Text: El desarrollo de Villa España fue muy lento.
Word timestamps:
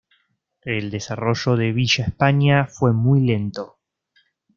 El 0.63 0.89
desarrollo 0.89 1.55
de 1.55 1.73
Villa 1.73 2.05
España 2.05 2.65
fue 2.65 2.91
muy 2.91 3.19
lento. 3.23 3.77